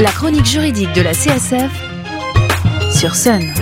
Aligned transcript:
La 0.00 0.12
chronique 0.12 0.46
juridique 0.46 0.92
de 0.92 1.02
la 1.02 1.10
CSF 1.10 1.72
sur 2.94 3.16
Sun. 3.16 3.52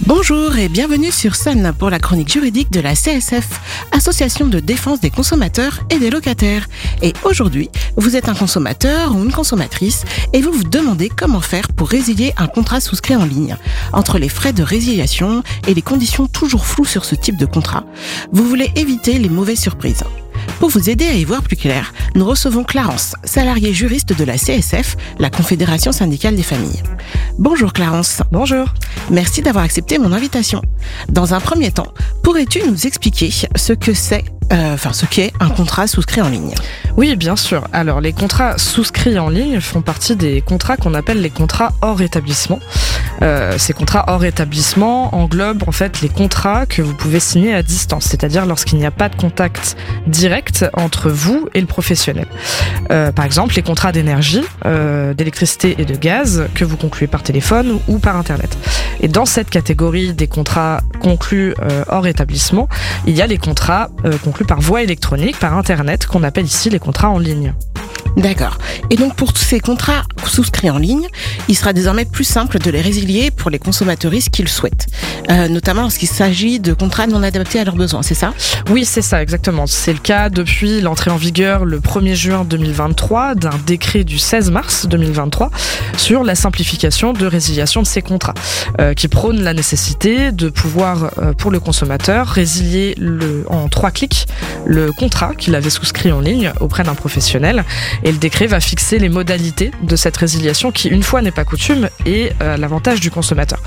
Bonjour 0.00 0.58
et 0.58 0.68
bienvenue 0.68 1.10
sur 1.10 1.34
Sun 1.36 1.72
pour 1.78 1.88
la 1.88 1.98
chronique 1.98 2.30
juridique 2.30 2.70
de 2.70 2.80
la 2.80 2.94
CSF, 2.94 3.48
Association 3.92 4.46
de 4.46 4.60
défense 4.60 5.00
des 5.00 5.08
consommateurs 5.08 5.80
et 5.88 5.98
des 5.98 6.10
locataires. 6.10 6.68
Et 7.00 7.14
aujourd'hui, 7.24 7.70
vous 7.96 8.14
êtes 8.14 8.28
un 8.28 8.34
consommateur 8.34 9.16
ou 9.16 9.24
une 9.24 9.32
consommatrice 9.32 10.04
et 10.34 10.42
vous 10.42 10.52
vous 10.52 10.64
demandez 10.64 11.08
comment 11.08 11.40
faire 11.40 11.68
pour 11.68 11.88
résilier 11.88 12.34
un 12.36 12.48
contrat 12.48 12.80
souscrit 12.80 13.16
en 13.16 13.24
ligne. 13.24 13.56
Entre 13.94 14.18
les 14.18 14.28
frais 14.28 14.52
de 14.52 14.62
résiliation 14.62 15.42
et 15.66 15.72
les 15.72 15.80
conditions 15.80 16.26
toujours 16.26 16.66
floues 16.66 16.84
sur 16.84 17.06
ce 17.06 17.14
type 17.14 17.38
de 17.38 17.46
contrat, 17.46 17.84
vous 18.32 18.46
voulez 18.46 18.70
éviter 18.76 19.18
les 19.18 19.30
mauvaises 19.30 19.60
surprises. 19.60 20.04
Pour 20.62 20.70
vous 20.70 20.88
aider 20.88 21.08
à 21.08 21.14
y 21.14 21.24
voir 21.24 21.42
plus 21.42 21.56
clair, 21.56 21.92
nous 22.14 22.24
recevons 22.24 22.62
Clarence, 22.62 23.16
salariée 23.24 23.74
juriste 23.74 24.16
de 24.16 24.22
la 24.22 24.38
CSF, 24.38 24.96
la 25.18 25.28
Confédération 25.28 25.90
syndicale 25.90 26.36
des 26.36 26.44
familles. 26.44 26.84
Bonjour 27.36 27.72
Clarence. 27.72 28.22
Bonjour. 28.30 28.66
Merci 29.10 29.42
d'avoir 29.42 29.64
accepté 29.64 29.98
mon 29.98 30.12
invitation. 30.12 30.62
Dans 31.08 31.34
un 31.34 31.40
premier 31.40 31.72
temps, 31.72 31.92
pourrais-tu 32.22 32.62
nous 32.62 32.86
expliquer 32.86 33.32
ce 33.56 33.72
que 33.72 33.92
c'est 33.92 34.24
euh, 34.52 34.74
enfin 34.74 34.92
ce 34.92 35.04
qu'est 35.04 35.32
un 35.40 35.48
contrat 35.48 35.88
souscrit 35.88 36.20
en 36.20 36.28
ligne? 36.28 36.54
Oui, 36.96 37.16
bien 37.16 37.34
sûr. 37.34 37.66
Alors 37.72 38.00
les 38.00 38.12
contrats 38.12 38.56
souscrits 38.56 39.18
en 39.18 39.30
ligne 39.30 39.60
font 39.60 39.82
partie 39.82 40.14
des 40.14 40.42
contrats 40.42 40.76
qu'on 40.76 40.94
appelle 40.94 41.22
les 41.22 41.30
contrats 41.30 41.72
hors 41.80 42.02
établissement. 42.02 42.60
Euh, 43.20 43.56
ces 43.58 43.72
contrats 43.72 44.04
hors 44.08 44.24
établissement 44.24 45.14
englobent 45.14 45.64
en 45.66 45.72
fait 45.72 46.00
les 46.00 46.08
contrats 46.08 46.66
que 46.66 46.82
vous 46.82 46.94
pouvez 46.94 47.20
signer 47.20 47.54
à 47.54 47.62
distance, 47.62 48.04
c'est-à-dire 48.04 48.46
lorsqu'il 48.46 48.78
n'y 48.78 48.86
a 48.86 48.90
pas 48.90 49.08
de 49.08 49.16
contact 49.16 49.76
direct 50.06 50.64
entre 50.74 51.10
vous 51.10 51.48
et 51.54 51.60
le 51.60 51.66
professionnel. 51.66 52.26
Euh, 52.90 53.12
par 53.12 53.24
exemple, 53.24 53.54
les 53.54 53.62
contrats 53.62 53.92
d'énergie, 53.92 54.42
d'électricité 54.64 55.76
et 55.78 55.84
de 55.84 55.94
gaz 55.94 56.46
que 56.54 56.64
vous 56.64 56.76
concluez 56.76 57.06
par 57.06 57.22
téléphone 57.22 57.78
ou 57.88 57.98
par 57.98 58.16
internet. 58.16 58.56
Et 59.00 59.08
dans 59.08 59.26
cette 59.26 59.50
catégorie 59.50 60.12
des 60.12 60.26
contrats 60.26 60.80
conclus 61.00 61.54
hors 61.88 62.06
établissement, 62.06 62.68
il 63.06 63.14
y 63.14 63.22
a 63.22 63.26
les 63.26 63.38
contrats 63.38 63.88
conclus 64.24 64.44
par 64.44 64.60
voie 64.60 64.82
électronique, 64.82 65.38
par 65.38 65.56
Internet, 65.56 66.06
qu'on 66.06 66.22
appelle 66.22 66.46
ici 66.46 66.70
les 66.70 66.78
contrats 66.78 67.10
en 67.10 67.18
ligne. 67.18 67.54
D'accord. 68.16 68.58
Et 68.90 68.96
donc 68.96 69.14
pour 69.16 69.36
ces 69.36 69.60
contrats 69.60 70.02
souscrits 70.28 70.70
en 70.70 70.78
ligne, 70.78 71.06
il 71.48 71.56
sera 71.56 71.72
désormais 71.72 72.04
plus 72.04 72.24
simple 72.24 72.58
de 72.58 72.70
les 72.70 72.80
résilier 72.80 73.30
pour 73.30 73.50
les 73.50 73.58
consommateuristes 73.58 74.30
qui 74.30 74.42
le 74.42 74.48
souhaitent, 74.48 74.86
euh, 75.30 75.48
notamment 75.48 75.82
lorsqu'il 75.82 76.08
s'agit 76.08 76.60
de 76.60 76.74
contrats 76.74 77.06
non 77.06 77.22
adaptés 77.22 77.58
à 77.58 77.64
leurs 77.64 77.76
besoins, 77.76 78.02
c'est 78.02 78.14
ça? 78.14 78.32
Oui, 78.70 78.84
c'est 78.84 79.02
ça, 79.02 79.22
exactement. 79.22 79.66
C'est 79.66 79.92
le 79.92 79.98
cas 79.98 80.30
depuis 80.30 80.80
l'entrée 80.80 81.10
en 81.10 81.16
vigueur 81.16 81.64
le 81.64 81.80
1er 81.80 82.14
juin 82.14 82.44
2023 82.44 83.34
d'un 83.34 83.58
décret 83.66 84.04
du 84.04 84.18
16 84.18 84.50
mars 84.50 84.86
2023 84.86 85.50
sur 85.96 86.24
la 86.24 86.34
simplification 86.34 87.12
de 87.12 87.26
résiliation 87.26 87.82
de 87.82 87.86
ces 87.86 88.02
contrats, 88.02 88.34
euh, 88.80 88.94
qui 88.94 89.08
prône 89.08 89.42
la 89.42 89.54
nécessité 89.54 90.32
de 90.32 90.48
pouvoir, 90.48 91.10
euh, 91.18 91.32
pour 91.32 91.50
le 91.50 91.60
consommateur, 91.60 92.26
résilier 92.26 92.96
en 93.48 93.68
trois 93.68 93.90
clics 93.90 94.26
le 94.64 94.92
contrat 94.92 95.34
qu'il 95.34 95.54
avait 95.54 95.70
souscrit 95.70 96.12
en 96.12 96.20
ligne 96.20 96.52
auprès 96.60 96.82
d'un 96.82 96.94
professionnel. 96.94 97.64
Et 98.04 98.12
le 98.12 98.18
décret 98.18 98.46
va 98.46 98.60
fixer 98.60 98.98
les 98.98 99.08
modalités 99.08 99.70
de 99.82 99.96
cette 99.96 100.16
qui, 100.72 100.88
une 100.88 101.02
fois 101.02 101.22
n'est 101.22 101.30
pas 101.30 101.44
coutume, 101.44 101.88
est 102.06 102.32
à 102.40 102.56
l'avantage 102.56 103.00
du 103.00 103.10
consommateur. 103.10 103.58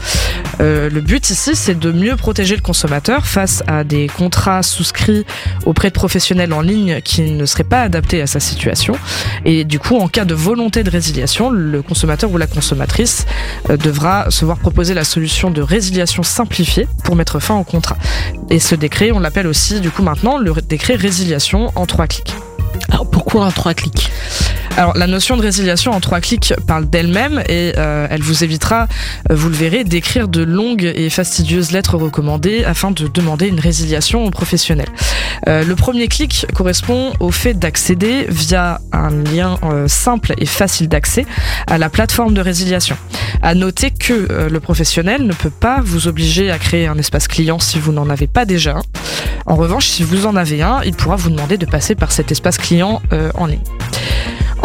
Euh, 0.61 0.89
le 0.89 1.01
but 1.01 1.29
ici, 1.29 1.51
c'est 1.55 1.77
de 1.77 1.91
mieux 1.91 2.15
protéger 2.15 2.55
le 2.55 2.61
consommateur 2.61 3.25
face 3.25 3.63
à 3.67 3.83
des 3.83 4.07
contrats 4.07 4.63
souscrits 4.63 5.25
auprès 5.65 5.89
de 5.89 5.93
professionnels 5.93 6.53
en 6.53 6.61
ligne 6.61 7.01
qui 7.01 7.21
ne 7.21 7.45
seraient 7.45 7.63
pas 7.63 7.81
adaptés 7.81 8.21
à 8.21 8.27
sa 8.27 8.39
situation. 8.39 8.95
Et 9.43 9.65
du 9.65 9.79
coup, 9.79 9.97
en 9.97 10.07
cas 10.07 10.25
de 10.25 10.33
volonté 10.33 10.83
de 10.83 10.89
résiliation, 10.89 11.49
le 11.49 11.81
consommateur 11.81 12.31
ou 12.31 12.37
la 12.37 12.47
consommatrice 12.47 13.25
euh, 13.69 13.77
devra 13.77 14.31
se 14.31 14.45
voir 14.45 14.57
proposer 14.57 14.93
la 14.93 15.03
solution 15.03 15.51
de 15.51 15.61
résiliation 15.61 16.23
simplifiée 16.23 16.87
pour 17.03 17.15
mettre 17.15 17.39
fin 17.39 17.55
au 17.55 17.63
contrat. 17.63 17.97
Et 18.49 18.59
ce 18.59 18.75
décret, 18.75 19.11
on 19.11 19.19
l'appelle 19.19 19.47
aussi 19.47 19.81
du 19.81 19.91
coup 19.91 20.03
maintenant 20.03 20.37
le 20.37 20.53
décret 20.53 20.95
résiliation 20.95 21.71
en 21.75 21.85
trois 21.85 22.07
clics. 22.07 22.33
Alors 22.89 23.09
pourquoi 23.09 23.45
en 23.45 23.51
trois 23.51 23.73
clics? 23.73 24.11
Alors 24.77 24.97
la 24.97 25.07
notion 25.07 25.37
de 25.37 25.41
résiliation 25.41 25.93
en 25.93 26.01
trois 26.01 26.19
clics 26.19 26.53
parle 26.67 26.89
d'elle-même 26.89 27.41
et 27.47 27.71
euh, 27.77 28.07
elle 28.09 28.21
vous 28.21 28.43
évitera, 28.43 28.87
euh, 29.31 29.35
vous 29.35 29.47
le 29.47 29.55
verrez, 29.55 29.85
d'écrire 29.85 30.27
de 30.27 30.43
longues 30.43 30.83
et 30.83 31.09
fastidieuses 31.09 31.71
lettres 31.71 31.95
recommandées 31.95 32.65
afin 32.65 32.91
de 32.91 33.07
demander 33.07 33.47
une 33.47 33.59
résiliation 33.59 34.25
au 34.25 34.31
professionnel. 34.31 34.87
Euh, 35.47 35.63
le 35.63 35.75
premier 35.75 36.09
clic 36.09 36.45
correspond 36.53 37.13
au 37.21 37.31
fait 37.31 37.53
d'accéder 37.53 38.25
via 38.27 38.81
un 38.91 39.11
lien 39.11 39.57
simple 39.87 40.33
et 40.37 40.45
facile 40.45 40.89
d'accès 40.89 41.25
à 41.67 41.77
la 41.77 41.89
plateforme 41.89 42.33
de 42.33 42.41
résiliation. 42.41 42.97
À 43.41 43.55
noter 43.55 43.91
que 43.91 44.47
le 44.49 44.59
professionnel 44.59 45.25
ne 45.25 45.33
peut 45.33 45.49
pas 45.49 45.79
vous 45.83 46.07
obliger 46.07 46.51
à 46.51 46.57
créer 46.57 46.87
un 46.87 46.97
espace 46.97 47.27
client 47.27 47.59
si 47.59 47.79
vous 47.79 47.91
n'en 47.91 48.09
avez 48.09 48.27
pas 48.27 48.45
déjà 48.45 48.77
un. 48.77 48.81
En 49.45 49.55
revanche, 49.55 49.87
si 49.87 50.03
vous 50.03 50.25
en 50.25 50.35
avez 50.35 50.61
un, 50.61 50.81
il 50.83 50.93
pourra 50.95 51.15
vous 51.15 51.29
demander 51.29 51.57
de 51.57 51.65
passer 51.65 51.95
par 51.95 52.11
cet 52.11 52.31
espace 52.31 52.57
client 52.57 53.01
en 53.35 53.45
ligne. 53.45 53.61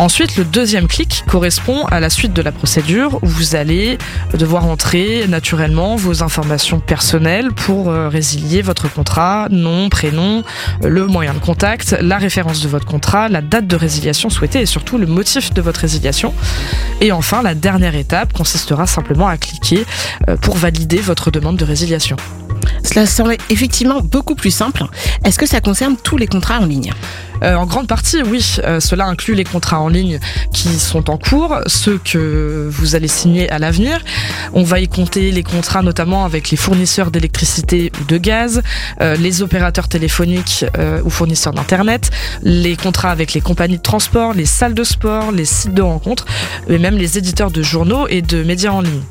Ensuite, 0.01 0.39
le 0.39 0.47
deuxième 0.47 0.89
clic 0.89 1.25
correspond 1.29 1.85
à 1.85 2.01
la 2.01 2.09
suite 2.09 2.33
de 2.33 2.41
la 2.41 2.53
procédure 2.53 3.23
où 3.23 3.27
vous 3.27 3.55
allez 3.55 3.99
devoir 4.33 4.65
entrer 4.65 5.27
naturellement 5.29 5.95
vos 5.95 6.23
informations 6.23 6.81
personnelles 6.81 7.53
pour 7.53 7.91
euh, 7.91 8.09
résilier 8.09 8.63
votre 8.63 8.91
contrat, 8.91 9.49
nom, 9.51 9.91
prénom, 9.91 10.43
euh, 10.85 10.89
le 10.89 11.07
moyen 11.07 11.35
de 11.35 11.39
contact, 11.39 11.95
la 12.01 12.17
référence 12.17 12.63
de 12.63 12.69
votre 12.69 12.87
contrat, 12.87 13.29
la 13.29 13.43
date 13.43 13.67
de 13.67 13.77
résiliation 13.77 14.31
souhaitée 14.31 14.63
et 14.63 14.67
surtout 14.67 14.97
le 14.97 15.07
motif 15.07 15.53
de 15.53 15.61
votre 15.61 15.81
résiliation. 15.81 16.33
Et 17.03 17.13
enfin, 17.13 17.43
la 17.43 17.55
dernière 17.55 17.95
étape 17.95 18.33
consistera 18.33 18.87
simplement 18.87 19.29
à 19.29 19.37
cliquer 19.37 19.85
euh, 20.31 20.39
pour 20.39 20.57
valider 20.57 20.97
votre 20.97 21.31
demande 21.31 21.59
de 21.59 21.65
résiliation. 21.67 22.17
Cela 22.83 23.07
semble 23.07 23.37
effectivement 23.49 24.01
beaucoup 24.01 24.35
plus 24.35 24.51
simple. 24.51 24.85
Est-ce 25.25 25.39
que 25.39 25.47
ça 25.47 25.61
concerne 25.61 25.97
tous 25.97 26.17
les 26.17 26.27
contrats 26.27 26.59
en 26.61 26.67
ligne? 26.67 26.93
Euh, 27.43 27.55
en 27.55 27.67
grande 27.67 27.87
partie, 27.87 28.23
oui. 28.23 28.57
Euh, 28.65 28.81
cela 28.81 29.07
inclut 29.07 29.35
les 29.35 29.45
contrats 29.45 29.81
en 29.81 29.89
ligne 29.89 30.19
qui 30.53 30.69
sont 30.79 31.09
en 31.09 31.17
cours, 31.17 31.59
ceux 31.67 31.99
que 31.99 32.69
vous 32.71 32.95
allez 32.95 33.09
signer 33.09 33.51
à 33.51 33.59
l'avenir. 33.59 34.01
On 34.53 34.63
va 34.63 34.81
y 34.81 34.89
compter 34.89 35.31
les 35.31 35.43
contrats 35.43 35.83
notamment 35.83 36.25
avec 36.25 36.51
les 36.51 36.57
fournisseurs 36.57 37.11
d'électricité 37.11 37.93
ou 38.01 38.05
de 38.05 38.19
gaz, 38.19 38.63
euh, 39.01 39.17
les 39.17 39.43
opérateurs 39.43 39.89
téléphoniques 39.89 40.65
ou 41.05 41.11
fournisseurs 41.11 41.53
d'internet, 41.53 42.11
les 42.43 42.77
contrats 42.77 43.11
avec 43.11 43.33
les 43.33 43.41
compagnies 43.41 43.79
de 43.79 43.83
transport, 43.83 44.35
les 44.35 44.47
salles 44.47 44.75
de 44.75 44.85
sport, 44.85 45.33
les 45.33 45.45
sites 45.45 45.75
de 45.75 45.83
rencontres, 45.83 46.27
et 46.69 46.79
même 46.79 46.97
les 46.97 47.19
éditeurs 47.19 47.51
de 47.51 47.63
journaux 47.63 48.07
et 48.09 48.23
de 48.23 48.43
médias 48.43 48.73
en 48.73 48.81
ligne. 48.81 49.03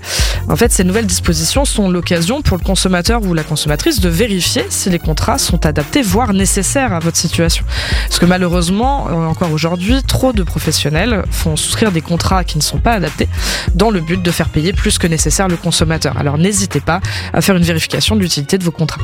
En 0.48 0.56
fait, 0.56 0.72
ces 0.72 0.84
nouvelles 0.84 1.06
dispositions 1.06 1.66
sont 1.66 1.90
l'occasion 1.90 2.42
pour 2.42 2.58
le 2.58 2.64
consommateur 2.64 3.24
ou 3.24 3.34
la 3.34 3.44
consommatrice 3.44 3.59
de 3.68 4.10
vérifier 4.10 4.64
si 4.70 4.90
les 4.90 5.00
contrats 5.00 5.38
sont 5.38 5.66
adaptés, 5.66 6.02
voire 6.02 6.34
nécessaires 6.34 6.94
à 6.94 7.00
votre 7.00 7.18
situation. 7.18 7.66
Parce 8.08 8.20
que 8.20 8.26
malheureusement, 8.26 9.08
euh, 9.08 9.28
encore 9.28 9.52
aujourd'hui, 9.52 10.02
trop 10.04 10.34
de 10.34 10.44
professionnels 10.44 11.24
font 11.32 11.56
souscrire 11.56 11.92
des 11.92 12.02
contrats 12.02 12.44
qui 12.44 12.58
ne 12.58 12.64
sont 12.64 12.80
pas 12.80 12.94
adaptés 12.94 13.28
dans 13.76 13.90
le 13.90 14.02
but 14.02 14.22
de 14.22 14.32
faire 14.32 14.50
payer 14.50 14.74
plus 14.74 14.98
que 14.98 15.08
nécessaire 15.08 15.48
le 15.48 15.58
consommateur. 15.58 16.18
Alors 16.18 16.38
n'hésitez 16.38 16.80
pas 16.80 17.02
à 17.34 17.42
faire 17.42 17.56
une 17.56 17.64
vérification 17.64 18.16
de 18.16 18.22
l'utilité 18.22 18.58
de 18.58 18.64
vos 18.64 18.72
contrats. 18.72 19.02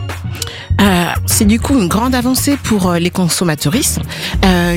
Euh, 0.82 1.06
c'est 1.26 1.46
du 1.46 1.60
coup 1.60 1.78
une 1.80 1.88
grande 1.88 2.16
avancée 2.16 2.58
pour 2.58 2.92
euh, 2.92 3.00
les 3.00 3.10
consommateuristes 3.12 4.00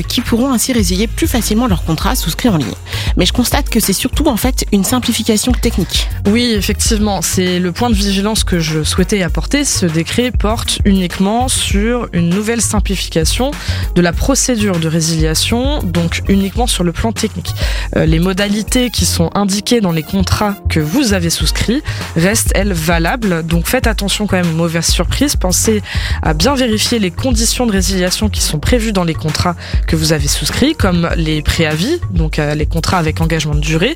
qui 0.07 0.21
pourront 0.21 0.51
ainsi 0.51 0.73
résilier 0.73 1.07
plus 1.07 1.27
facilement 1.27 1.67
leurs 1.67 1.83
contrats 1.83 2.15
souscrits 2.15 2.49
en 2.49 2.57
ligne. 2.57 2.73
Mais 3.17 3.25
je 3.25 3.33
constate 3.33 3.69
que 3.69 3.79
c'est 3.79 3.93
surtout 3.93 4.27
en 4.27 4.37
fait 4.37 4.65
une 4.71 4.83
simplification 4.83 5.51
technique. 5.51 6.09
Oui, 6.27 6.53
effectivement, 6.55 7.21
c'est 7.21 7.59
le 7.59 7.71
point 7.71 7.89
de 7.89 7.95
vigilance 7.95 8.43
que 8.43 8.59
je 8.59 8.83
souhaitais 8.83 9.21
apporter. 9.21 9.63
Ce 9.69 9.85
décret 9.85 10.31
porte 10.31 10.79
uniquement 10.83 11.47
sur 11.47 12.09
une 12.11 12.29
nouvelle 12.29 12.59
simplification 12.59 13.51
de 13.93 14.01
la 14.01 14.11
procédure 14.11 14.79
de 14.79 14.87
résiliation, 14.87 15.79
donc 15.83 16.23
uniquement 16.27 16.65
sur 16.65 16.83
le 16.83 16.91
plan 16.91 17.11
technique. 17.11 17.53
Euh, 17.95 18.05
les 18.05 18.17
modalités 18.17 18.89
qui 18.89 19.05
sont 19.05 19.29
indiquées 19.35 19.79
dans 19.79 19.91
les 19.91 20.01
contrats 20.01 20.55
que 20.69 20.79
vous 20.79 21.13
avez 21.13 21.29
souscrits 21.29 21.83
restent, 22.15 22.51
elles, 22.55 22.73
valables. 22.73 23.45
Donc 23.45 23.67
faites 23.67 23.85
attention 23.85 24.25
quand 24.25 24.37
même 24.37 24.49
aux 24.49 24.57
mauvaises 24.57 24.87
surprises. 24.87 25.35
Pensez 25.35 25.83
à 26.23 26.33
bien 26.33 26.55
vérifier 26.55 26.97
les 26.97 27.11
conditions 27.11 27.67
de 27.67 27.71
résiliation 27.71 28.27
qui 28.27 28.41
sont 28.41 28.59
prévues 28.59 28.91
dans 28.91 29.03
les 29.03 29.13
contrats 29.13 29.55
que 29.87 29.95
vous 29.95 30.13
avez 30.13 30.27
souscrits, 30.27 30.73
comme 30.73 31.09
les 31.15 31.43
préavis, 31.43 31.99
donc 32.11 32.39
euh, 32.39 32.55
les 32.55 32.65
contrats 32.65 32.97
avec 32.97 33.21
engagement 33.21 33.55
de 33.55 33.61
durée, 33.61 33.95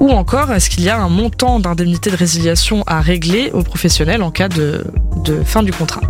ou 0.00 0.10
encore 0.10 0.52
est-ce 0.52 0.68
qu'il 0.68 0.82
y 0.82 0.88
a 0.88 0.98
un 0.98 1.08
montant 1.08 1.60
d'indemnité 1.60 2.10
de 2.10 2.16
résiliation 2.16 2.82
à 2.88 3.00
régler 3.00 3.50
aux 3.52 3.62
professionnels 3.62 4.22
en 4.22 4.32
cas 4.32 4.48
de, 4.48 4.84
fin 5.44 5.62
du 5.62 5.72
contrat. 5.72 6.00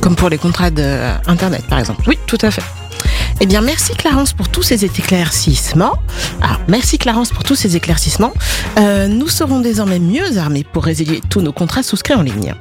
Comme 0.00 0.16
pour 0.16 0.28
les 0.28 0.38
contrats 0.38 0.70
d'Internet, 0.70 1.64
par 1.68 1.78
exemple. 1.78 2.02
Oui, 2.06 2.18
tout 2.26 2.38
à 2.42 2.50
fait. 2.50 2.62
Eh 3.40 3.46
bien, 3.46 3.60
merci 3.60 3.94
Clarence 3.94 4.32
pour 4.32 4.48
tous 4.48 4.62
ces 4.62 4.84
éclaircissements. 4.84 5.98
Ah, 6.40 6.58
merci 6.68 6.96
Clarence 6.96 7.30
pour 7.30 7.44
tous 7.44 7.54
ces 7.54 7.76
éclaircissements. 7.76 8.32
Euh, 8.78 9.08
nous 9.08 9.28
serons 9.28 9.60
désormais 9.60 9.98
mieux 9.98 10.38
armés 10.38 10.64
pour 10.64 10.84
résilier 10.84 11.20
tous 11.28 11.42
nos 11.42 11.52
contrats 11.52 11.82
souscrits 11.82 12.14
en 12.14 12.22
ligne. 12.22 12.54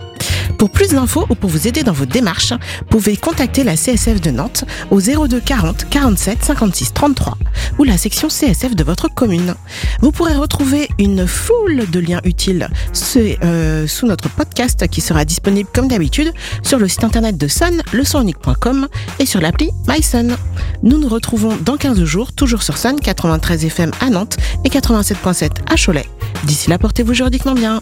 Pour 0.57 0.69
plus 0.69 0.89
d'infos 0.89 1.25
ou 1.29 1.35
pour 1.35 1.49
vous 1.49 1.67
aider 1.67 1.83
dans 1.83 1.93
vos 1.93 2.05
démarches, 2.05 2.53
pouvez 2.89 3.17
contacter 3.17 3.63
la 3.63 3.75
CSF 3.75 4.21
de 4.21 4.31
Nantes 4.31 4.65
au 4.91 4.99
02 4.99 5.39
40 5.39 5.89
47 5.89 6.43
56 6.43 6.93
33 6.93 7.37
ou 7.77 7.83
la 7.83 7.97
section 7.97 8.27
CSF 8.27 8.75
de 8.75 8.83
votre 8.83 9.07
commune. 9.07 9.55
Vous 10.01 10.11
pourrez 10.11 10.35
retrouver 10.35 10.89
une 10.99 11.27
foule 11.27 11.89
de 11.89 11.99
liens 11.99 12.21
utiles 12.23 12.69
euh, 13.15 13.87
sous 13.87 14.07
notre 14.07 14.29
podcast 14.29 14.87
qui 14.87 15.01
sera 15.01 15.25
disponible 15.25 15.69
comme 15.73 15.87
d'habitude 15.87 16.33
sur 16.63 16.79
le 16.79 16.87
site 16.87 17.03
internet 17.03 17.37
de 17.37 17.47
Sun, 17.47 17.81
leçonunique.com 17.93 18.87
et 19.19 19.25
sur 19.25 19.41
l'appli 19.41 19.69
MySun. 19.87 20.35
Nous 20.83 20.97
nous 20.97 21.09
retrouvons 21.09 21.57
dans 21.63 21.77
15 21.77 22.03
jours, 22.03 22.33
toujours 22.33 22.63
sur 22.63 22.77
Sun 22.77 22.99
93 22.99 23.65
FM 23.65 23.91
à 23.99 24.09
Nantes 24.09 24.37
et 24.63 24.69
87.7 24.69 25.51
à 25.69 25.75
Cholet. 25.75 26.05
D'ici 26.43 26.69
là, 26.69 26.77
portez-vous 26.77 27.13
juridiquement 27.13 27.53
bien. 27.53 27.81